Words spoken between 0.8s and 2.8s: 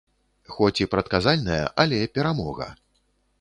і прадказальная, але перамога.